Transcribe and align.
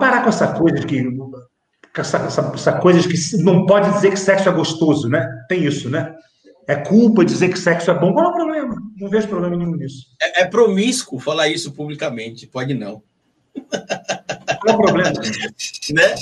parar 0.00 0.22
com 0.22 0.30
essa 0.30 0.52
coisa 0.54 0.80
de 0.80 0.86
que. 0.86 1.04
Essa, 1.96 2.18
essa, 2.18 2.52
essa 2.54 2.72
coisa 2.74 3.00
de 3.00 3.08
que 3.08 3.36
não 3.42 3.66
pode 3.66 3.92
dizer 3.92 4.10
que 4.10 4.18
sexo 4.18 4.48
é 4.48 4.52
gostoso, 4.52 5.08
né? 5.08 5.28
Tem 5.48 5.64
isso, 5.64 5.90
né? 5.90 6.14
É 6.66 6.76
culpa 6.76 7.24
dizer 7.24 7.48
que 7.48 7.58
sexo 7.58 7.90
é 7.90 7.98
bom. 7.98 8.12
Qual 8.12 8.26
é 8.26 8.28
o 8.28 8.32
problema? 8.32 8.76
Não 8.96 9.10
vejo 9.10 9.28
problema 9.28 9.56
nenhum 9.56 9.74
nisso. 9.74 10.06
É, 10.22 10.42
é 10.42 10.46
promíscuo 10.46 11.18
falar 11.18 11.48
isso 11.48 11.72
publicamente. 11.72 12.46
Pode 12.46 12.74
não. 12.74 13.02
Qual 14.60 14.68
é 14.68 14.72
o 14.72 14.76
problema? 14.76 15.10
né? 15.92 16.14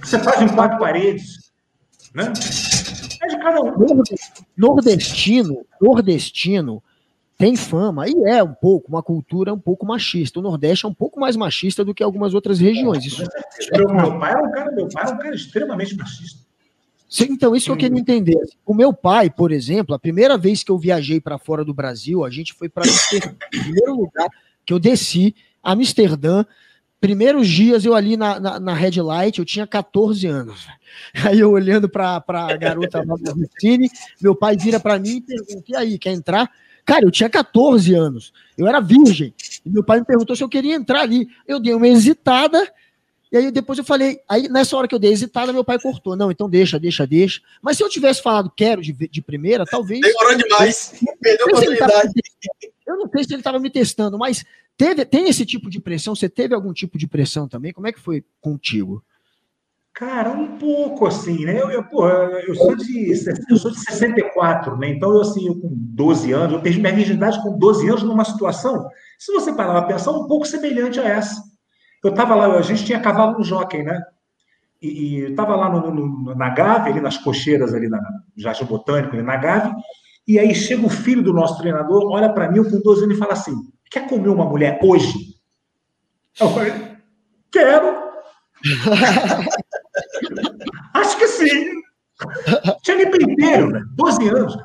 Você 0.00 0.18
faz 0.18 0.40
em 0.40 0.48
quatro 0.48 0.78
paredes. 0.78 1.52
Né? 2.14 2.32
É 3.22 3.26
de 3.28 3.38
cada 3.38 3.60
um. 3.60 3.74
Nordestino, 4.56 5.66
nordestino 5.80 6.82
tem 7.36 7.56
fama, 7.56 8.08
e 8.08 8.14
é 8.26 8.42
um 8.42 8.54
pouco, 8.54 8.88
uma 8.88 9.02
cultura 9.02 9.52
um 9.52 9.58
pouco 9.58 9.84
machista. 9.84 10.38
O 10.38 10.42
Nordeste 10.42 10.86
é 10.86 10.88
um 10.88 10.94
pouco 10.94 11.18
mais 11.18 11.34
machista 11.34 11.84
do 11.84 11.92
que 11.92 12.02
algumas 12.02 12.32
outras 12.32 12.60
regiões. 12.60 13.04
Isso, 13.04 13.24
meu, 13.72 13.88
meu, 13.88 14.18
pai 14.18 14.30
era 14.30 14.42
um 14.42 14.52
cara, 14.52 14.72
meu 14.72 14.88
pai 14.88 15.04
era 15.04 15.14
um 15.14 15.18
cara 15.18 15.34
extremamente 15.34 15.96
machista. 15.96 16.44
Então, 17.20 17.54
isso 17.54 17.66
que 17.66 17.72
eu 17.72 17.76
queria 17.76 17.98
entender. 17.98 18.38
O 18.64 18.74
meu 18.74 18.92
pai, 18.92 19.30
por 19.30 19.52
exemplo, 19.52 19.94
a 19.94 19.98
primeira 19.98 20.36
vez 20.36 20.62
que 20.62 20.70
eu 20.70 20.78
viajei 20.78 21.20
para 21.20 21.38
fora 21.38 21.64
do 21.64 21.74
Brasil, 21.74 22.24
a 22.24 22.30
gente 22.30 22.52
foi 22.52 22.68
para 22.68 22.84
Amsterdã. 22.84 23.34
primeiro 23.50 23.96
lugar 23.96 24.28
que 24.64 24.72
eu 24.72 24.78
desci, 24.78 25.34
Amsterdã. 25.62 26.44
Primeiros 27.00 27.46
dias 27.48 27.84
eu 27.84 27.94
ali 27.94 28.16
na, 28.16 28.40
na, 28.40 28.58
na 28.58 28.74
Red 28.74 29.02
Light, 29.02 29.38
eu 29.38 29.44
tinha 29.44 29.66
14 29.66 30.26
anos. 30.26 30.66
Aí 31.22 31.38
eu 31.38 31.50
olhando 31.50 31.88
para 31.88 32.22
a 32.26 32.56
garota 32.56 33.04
lá 33.06 33.14
do 33.16 33.48
Cine, 33.58 33.90
meu 34.20 34.34
pai 34.34 34.56
vira 34.56 34.80
para 34.80 34.98
mim 34.98 35.16
e 35.16 35.20
pergunta: 35.20 35.64
e 35.68 35.76
aí, 35.76 35.98
quer 35.98 36.12
entrar? 36.12 36.50
Cara, 36.84 37.04
eu 37.04 37.10
tinha 37.10 37.30
14 37.30 37.94
anos, 37.94 38.32
eu 38.58 38.66
era 38.66 38.80
virgem. 38.80 39.34
E 39.64 39.70
meu 39.70 39.82
pai 39.82 40.00
me 40.00 40.06
perguntou 40.06 40.36
se 40.36 40.44
eu 40.44 40.48
queria 40.48 40.74
entrar 40.74 41.00
ali. 41.00 41.28
Eu 41.46 41.58
dei 41.58 41.72
uma 41.74 41.88
hesitada, 41.88 42.70
e 43.32 43.36
aí 43.36 43.50
depois 43.50 43.78
eu 43.78 43.84
falei, 43.84 44.20
aí 44.28 44.48
nessa 44.48 44.76
hora 44.76 44.86
que 44.86 44.94
eu 44.94 44.98
dei 44.98 45.10
hesitada, 45.10 45.52
meu 45.52 45.64
pai 45.64 45.78
cortou. 45.80 46.14
Não, 46.14 46.30
então 46.30 46.48
deixa, 46.48 46.78
deixa, 46.78 47.06
deixa. 47.06 47.40
Mas 47.60 47.76
se 47.76 47.82
eu 47.82 47.88
tivesse 47.88 48.22
falado 48.22 48.52
quero 48.54 48.80
de, 48.82 48.92
de 48.92 49.22
primeira, 49.22 49.64
talvez. 49.64 50.00
Demorou 50.00 50.36
demais. 50.36 50.94
Perdeu 51.20 51.46
a 51.46 51.48
oportunidade. 51.50 52.12
Eu 52.86 52.98
não 52.98 53.08
sei 53.08 53.24
se 53.24 53.32
ele 53.32 53.40
estava 53.40 53.58
me 53.58 53.70
testando, 53.70 54.18
mas 54.18 54.44
teve, 54.76 55.06
tem 55.06 55.26
esse 55.26 55.46
tipo 55.46 55.70
de 55.70 55.80
pressão? 55.80 56.14
Você 56.14 56.28
teve 56.28 56.54
algum 56.54 56.70
tipo 56.72 56.98
de 56.98 57.06
pressão 57.06 57.48
também? 57.48 57.72
Como 57.72 57.86
é 57.86 57.92
que 57.92 57.98
foi 57.98 58.22
contigo? 58.42 59.02
Cara, 59.94 60.30
um 60.32 60.58
pouco 60.58 61.06
assim, 61.06 61.44
né? 61.44 61.62
Eu, 61.62 61.70
eu, 61.70 61.84
pô, 61.84 62.08
eu, 62.08 62.54
sou 62.56 62.74
de, 62.74 63.12
eu 63.48 63.56
sou 63.56 63.70
de 63.70 63.78
64, 63.78 64.76
né? 64.76 64.88
Então, 64.88 65.14
eu, 65.14 65.20
assim, 65.20 65.46
eu 65.46 65.54
com 65.54 65.68
12 65.72 66.32
anos, 66.32 66.52
eu 66.52 66.60
perdi 66.60 66.80
minha 66.80 66.92
virgindade 66.92 67.40
com 67.40 67.56
12 67.56 67.88
anos 67.88 68.02
numa 68.02 68.24
situação, 68.24 68.88
se 69.16 69.32
você 69.32 69.52
parar 69.52 69.82
para 69.82 69.94
pensar, 69.94 70.10
um 70.10 70.26
pouco 70.26 70.46
semelhante 70.46 70.98
a 70.98 71.04
essa. 71.04 71.40
Eu 72.02 72.10
estava 72.10 72.34
lá, 72.34 72.46
a 72.46 72.62
gente 72.62 72.84
tinha 72.84 73.00
cavalo 73.00 73.38
no 73.38 73.44
jockey, 73.44 73.84
né? 73.84 74.02
E, 74.82 74.88
e 74.88 75.20
eu 75.20 75.30
estava 75.30 75.54
lá 75.54 75.70
no, 75.70 75.94
no, 75.94 76.34
na 76.34 76.50
Gave, 76.50 76.90
ali 76.90 77.00
nas 77.00 77.16
cocheiras, 77.16 77.72
ali 77.72 77.88
na 77.88 78.00
Jardim 78.36 78.64
Botânico, 78.64 79.14
ali 79.14 79.22
na 79.22 79.36
Gave, 79.36 79.72
e 80.26 80.40
aí 80.40 80.52
chega 80.56 80.84
o 80.84 80.90
filho 80.90 81.22
do 81.22 81.32
nosso 81.32 81.56
treinador, 81.56 82.10
olha 82.10 82.32
para 82.32 82.50
mim, 82.50 82.58
eu 82.58 82.68
com 82.68 82.80
12 82.80 83.04
anos, 83.04 83.16
e 83.16 83.18
fala 83.18 83.34
assim: 83.34 83.54
quer 83.88 84.08
comer 84.08 84.28
uma 84.28 84.44
mulher 84.44 84.80
hoje? 84.82 85.14
Eu 86.40 86.50
falei, 86.50 86.72
quero. 87.52 88.02
Acho 91.34 91.38
que 91.38 91.48
sim. 91.48 91.82
Tinha 92.82 92.96
nem 92.96 93.06
inteiro, 93.06 93.70
né? 93.70 93.82
12 93.90 94.28
anos. 94.28 94.56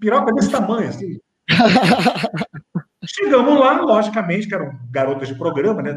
Piroca 0.00 0.32
desse 0.32 0.50
tamanho, 0.50 0.88
assim. 0.88 1.18
Chegamos 3.04 3.58
lá, 3.58 3.80
logicamente, 3.80 4.46
que 4.46 4.54
eram 4.54 4.78
garotas 4.90 5.28
de 5.28 5.34
programa, 5.34 5.82
né? 5.82 5.96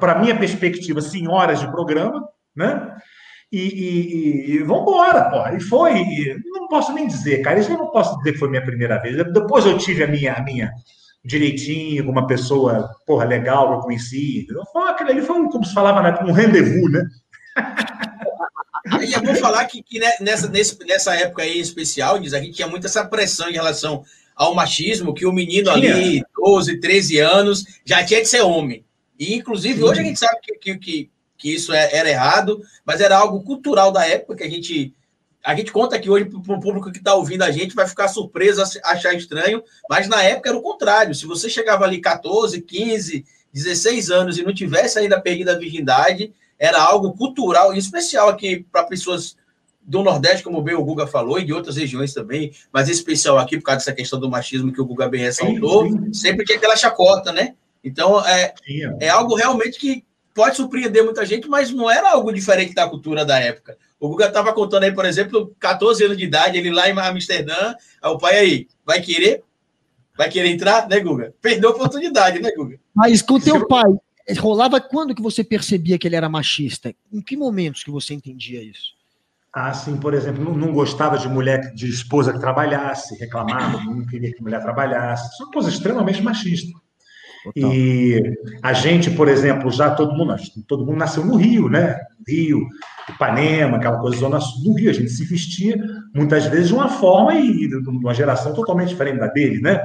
Para 0.00 0.18
minha 0.18 0.38
perspectiva, 0.38 1.00
senhoras 1.00 1.60
de 1.60 1.70
programa, 1.70 2.26
né? 2.54 2.96
E, 3.52 3.60
e, 3.60 4.50
e 4.54 4.58
vamos 4.58 4.82
embora, 4.82 5.30
pô. 5.30 5.56
E 5.56 5.60
foi. 5.60 5.98
E 5.98 6.40
não 6.46 6.68
posso 6.68 6.92
nem 6.92 7.06
dizer, 7.06 7.42
cara. 7.42 7.58
Isso 7.58 7.70
eu 7.70 7.78
não 7.78 7.90
posso 7.90 8.16
dizer 8.18 8.32
que 8.32 8.38
foi 8.38 8.48
minha 8.48 8.64
primeira 8.64 9.00
vez. 9.00 9.16
Depois 9.32 9.66
eu 9.66 9.78
tive 9.78 10.04
a 10.04 10.08
minha, 10.08 10.34
a 10.34 10.42
minha 10.42 10.72
direitinho, 11.24 12.04
com 12.04 12.12
uma 12.12 12.26
pessoa, 12.26 12.88
porra, 13.06 13.24
legal 13.24 13.72
eu 13.72 13.80
conheci. 13.80 14.46
Foi, 14.72 14.88
aquele 14.88 15.10
ali 15.10 15.22
foi 15.22 15.36
um, 15.36 15.48
como 15.48 15.64
se 15.64 15.74
falava, 15.74 16.02
né, 16.02 16.16
um 16.22 16.32
rendezvous, 16.32 16.90
né? 16.90 17.04
E 19.02 19.14
é 19.14 19.20
bom 19.20 19.34
falar 19.34 19.64
que, 19.64 19.82
que 19.82 19.98
nessa, 20.20 20.48
nesse, 20.48 20.78
nessa 20.84 21.14
época 21.14 21.42
aí 21.42 21.58
especial, 21.58 22.18
diz, 22.18 22.32
a 22.32 22.40
gente 22.40 22.54
tinha 22.54 22.68
muita 22.68 22.86
essa 22.86 23.04
pressão 23.04 23.48
em 23.48 23.54
relação 23.54 24.04
ao 24.34 24.54
machismo, 24.54 25.14
que 25.14 25.26
o 25.26 25.32
menino 25.32 25.70
ali, 25.70 26.22
12, 26.36 26.78
13 26.78 27.18
anos, 27.18 27.64
já 27.84 28.04
tinha 28.04 28.20
de 28.20 28.28
ser 28.28 28.42
homem. 28.42 28.84
E, 29.18 29.34
inclusive, 29.34 29.82
hoje 29.82 30.00
a 30.00 30.04
gente 30.04 30.18
sabe 30.18 30.38
que, 30.42 30.54
que, 30.58 30.78
que, 30.78 31.10
que 31.38 31.54
isso 31.54 31.72
é, 31.72 31.94
era 31.94 32.08
errado, 32.08 32.60
mas 32.84 33.00
era 33.00 33.16
algo 33.16 33.42
cultural 33.42 33.90
da 33.90 34.06
época 34.06 34.36
que 34.36 34.44
a 34.44 34.50
gente 34.50 34.94
a 35.42 35.54
gente 35.54 35.70
conta 35.70 35.94
aqui 35.94 36.10
hoje 36.10 36.24
para 36.24 36.56
o 36.56 36.60
público 36.60 36.90
que 36.90 36.98
está 36.98 37.14
ouvindo 37.14 37.42
a 37.42 37.52
gente, 37.52 37.76
vai 37.76 37.86
ficar 37.86 38.08
surpreso, 38.08 38.60
achar 38.82 39.14
estranho, 39.14 39.62
mas 39.88 40.08
na 40.08 40.20
época 40.20 40.48
era 40.48 40.58
o 40.58 40.62
contrário. 40.62 41.14
Se 41.14 41.24
você 41.24 41.48
chegava 41.48 41.84
ali 41.84 42.00
14, 42.00 42.60
15, 42.60 43.24
16 43.56 44.10
anos 44.10 44.38
e 44.38 44.42
não 44.42 44.52
tivesse 44.52 44.98
ainda 44.98 45.18
perdido 45.18 45.50
a 45.50 45.58
virgindade, 45.58 46.32
era 46.58 46.80
algo 46.80 47.14
cultural 47.14 47.74
e 47.74 47.78
especial 47.78 48.28
aqui 48.28 48.66
para 48.70 48.84
pessoas 48.84 49.36
do 49.80 50.02
Nordeste, 50.02 50.42
como 50.42 50.60
bem 50.60 50.74
o 50.74 50.84
Guga 50.84 51.06
falou, 51.06 51.38
e 51.38 51.44
de 51.44 51.54
outras 51.54 51.76
regiões 51.76 52.12
também, 52.12 52.52
mas 52.72 52.88
especial 52.88 53.38
aqui 53.38 53.56
por 53.56 53.64
causa 53.64 53.78
dessa 53.78 53.94
questão 53.94 54.18
do 54.20 54.28
machismo 54.28 54.72
que 54.72 54.80
o 54.80 54.84
Guga 54.84 55.08
bem 55.08 55.22
ressaltou, 55.22 55.88
sim, 55.88 56.04
sim. 56.06 56.12
sempre 56.12 56.44
tinha 56.44 56.58
aquela 56.58 56.76
chacota, 56.76 57.32
né? 57.32 57.54
Então, 57.82 58.22
é, 58.26 58.52
é 59.00 59.08
algo 59.08 59.36
realmente 59.36 59.78
que 59.78 60.04
pode 60.34 60.56
surpreender 60.56 61.02
muita 61.04 61.24
gente, 61.24 61.48
mas 61.48 61.70
não 61.70 61.90
era 61.90 62.12
algo 62.12 62.32
diferente 62.32 62.74
da 62.74 62.88
cultura 62.88 63.24
da 63.24 63.38
época. 63.38 63.78
O 63.98 64.08
Guga 64.08 64.26
estava 64.26 64.52
contando 64.52 64.82
aí, 64.82 64.92
por 64.92 65.06
exemplo, 65.06 65.54
14 65.58 66.04
anos 66.04 66.18
de 66.18 66.24
idade, 66.24 66.58
ele 66.58 66.70
lá 66.70 66.90
em 66.90 66.98
Amsterdã, 66.98 67.74
o 68.02 68.18
pai 68.18 68.38
aí, 68.38 68.68
vai 68.84 69.00
querer? 69.00 69.42
Vai 70.16 70.28
querer 70.30 70.48
entrar, 70.48 70.88
né, 70.88 71.00
Guga? 71.00 71.34
Perdeu 71.40 71.70
a 71.70 71.72
oportunidade, 71.72 72.40
né, 72.40 72.50
Guga? 72.52 72.78
Mas 72.94 73.20
com 73.22 73.34
o 73.34 73.40
teu 73.40 73.66
pai, 73.66 73.84
rolava 74.38 74.80
quando 74.80 75.14
que 75.14 75.22
você 75.22 75.44
percebia 75.44 75.98
que 75.98 76.08
ele 76.08 76.16
era 76.16 76.28
machista? 76.28 76.94
Em 77.12 77.20
que 77.20 77.36
momentos 77.36 77.84
que 77.84 77.90
você 77.90 78.14
entendia 78.14 78.62
isso? 78.62 78.96
Ah, 79.52 79.72
sim, 79.72 79.96
por 79.96 80.12
exemplo, 80.12 80.44
não, 80.44 80.54
não 80.54 80.72
gostava 80.72 81.16
de 81.16 81.28
mulher, 81.28 81.72
de 81.72 81.88
esposa 81.88 82.32
que 82.32 82.38
trabalhasse, 82.38 83.18
reclamava, 83.18 83.82
não 83.84 84.04
queria 84.04 84.30
que 84.30 84.42
mulher 84.42 84.60
trabalhasse. 84.60 85.32
Isso 85.32 85.42
é 85.42 85.46
uma 85.46 85.52
coisa 85.52 85.70
extremamente 85.70 86.22
machista. 86.22 86.78
Total. 87.46 87.72
E 87.72 88.22
a 88.62 88.72
gente, 88.72 89.10
por 89.10 89.28
exemplo, 89.28 89.70
já 89.70 89.90
todo 89.94 90.16
mundo, 90.16 90.34
todo 90.66 90.84
mundo 90.84 90.98
nasceu 90.98 91.24
no 91.24 91.36
Rio, 91.36 91.68
né? 91.68 91.96
Rio, 92.26 92.66
Ipanema, 93.08 93.76
aquela 93.76 93.98
coisa 93.98 94.16
zona 94.16 94.40
sul 94.40 94.64
do 94.64 94.74
Rio, 94.74 94.90
a 94.90 94.94
gente 94.94 95.10
se 95.10 95.24
vestia 95.24 95.78
muitas 96.12 96.46
vezes 96.46 96.68
de 96.68 96.74
uma 96.74 96.88
forma 96.88 97.34
e 97.34 97.68
de 97.68 97.76
uma 97.88 98.14
geração 98.14 98.52
totalmente 98.52 98.88
diferente 98.88 99.20
da 99.20 99.28
dele, 99.28 99.60
né? 99.60 99.80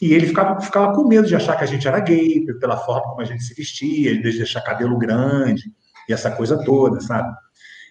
E 0.00 0.14
ele 0.14 0.26
ficava, 0.26 0.60
ficava 0.60 0.94
com 0.94 1.08
medo 1.08 1.26
de 1.26 1.34
achar 1.34 1.56
que 1.56 1.64
a 1.64 1.66
gente 1.66 1.86
era 1.86 1.98
gay, 1.98 2.46
pela 2.60 2.76
forma 2.76 3.02
como 3.02 3.20
a 3.20 3.24
gente 3.24 3.42
se 3.42 3.54
vestia, 3.54 4.14
de 4.14 4.22
deixar 4.22 4.60
cabelo 4.62 4.96
grande 4.96 5.64
e 6.08 6.12
essa 6.12 6.30
coisa 6.30 6.64
toda, 6.64 7.00
sabe? 7.00 7.28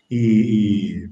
E, 0.10 1.06
e, 1.06 1.10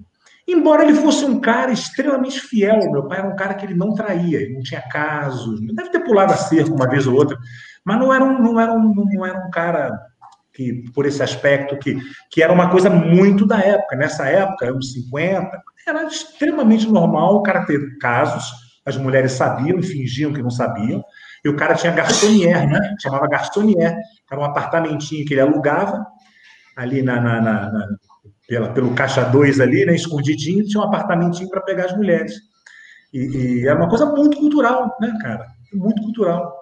embora 0.47 0.84
ele 0.84 0.94
fosse 0.94 1.25
um 1.25 1.40
cara 1.40 1.72
extremamente 1.72 2.40
fiel, 2.40 2.91
meu 2.91 3.08
pai 3.08 3.19
era 3.19 3.28
um 3.28 3.35
cara 3.35 3.53
que 3.53 3.66
ele 3.66 3.75
não 3.75 3.94
traía, 3.94 4.41
ele 4.41 4.53
não 4.53 4.62
tinha 4.62 4.81
casos, 4.81 5.59
deve 5.74 5.90
ter 5.90 6.00
pulado 6.00 6.34
a 6.34 6.38
cerca 6.38 6.74
uma 6.74 6.88
vez 6.88 7.06
ou 7.06 7.16
outra, 7.16 7.38
mas 7.84 8.00
não 8.00 8.13
era 8.13 8.24
um, 8.24 8.41
não 8.41 8.59
era 8.59 8.74
um, 8.74 8.94
não 8.94 9.25
era 9.25 9.46
um 9.46 9.50
cara 9.50 9.91
que, 10.58 10.85
por 10.94 11.06
esse 11.06 11.22
aspecto, 11.22 11.78
que, 11.78 11.97
que 12.31 12.41
era 12.41 12.52
uma 12.52 12.69
coisa 12.72 12.90
muito 12.90 13.46
da 13.46 13.59
época. 13.59 13.96
Nessa 13.96 14.28
época, 14.28 14.69
anos 14.69 14.91
50, 14.94 15.62
era 15.88 16.03
extremamente 16.06 16.88
normal 16.88 17.35
o 17.35 17.44
cara 17.44 17.66
ter 17.66 17.97
casos, 18.00 18.52
as 18.84 18.97
mulheres 18.97 19.34
sabiam 19.34 19.78
e 19.78 19.84
fingiam 19.84 20.34
que 20.34 20.41
não 20.41 20.49
sabiam, 20.49 21.03
e 21.46 21.49
o 21.49 21.55
cara 21.55 21.76
tinha 21.76 21.94
garçonier, 21.94 22.67
né? 22.67 22.96
Chamava 22.99 23.28
garçonier, 23.28 23.96
era 24.29 24.41
um 24.41 24.44
apartamentinho 24.44 25.26
que 25.26 25.34
ele 25.34 25.41
alugava 25.41 26.05
ali 26.76 27.02
na, 27.02 27.22
na, 27.22 27.41
na, 27.41 27.72
na 27.72 27.88
pela, 28.47 28.70
pelo 28.70 28.96
caixa 28.96 29.23
2 29.23 29.59
ali, 29.59 29.85
né? 29.85 29.94
Escondidinho, 29.94 30.66
tinha 30.66 30.82
um 30.82 30.85
apartamentinho 30.85 31.49
para 31.49 31.61
pegar 31.61 31.85
as 31.85 31.96
mulheres. 31.96 32.34
E, 33.14 33.20
e 33.61 33.67
é 33.67 33.73
uma 33.73 33.90
coisa 33.90 34.05
muito 34.05 34.38
cultural, 34.38 34.96
né, 34.99 35.14
cara? 35.22 35.46
Muito 35.73 36.02
cultural. 36.02 36.55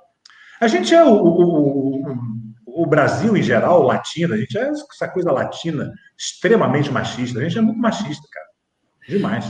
A 0.60 0.68
gente 0.68 0.94
é 0.94 1.04
o, 1.04 1.14
o, 1.14 2.02
o, 2.02 2.84
o, 2.84 2.86
Brasil 2.88 3.38
em 3.38 3.44
geral, 3.44 3.84
latino, 3.84 4.34
a 4.34 4.38
gente 4.38 4.58
é 4.58 4.70
essa 4.70 5.08
coisa 5.08 5.32
latina 5.32 5.92
extremamente 6.18 6.92
machista. 6.92 7.40
A 7.40 7.44
gente 7.44 7.58
é 7.58 7.62
muito 7.62 7.80
machista, 7.80 8.28
cara. 8.32 8.48
Demais. 9.08 9.46